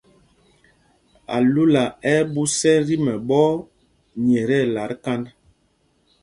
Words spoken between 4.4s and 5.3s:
tí ɛlat kānd.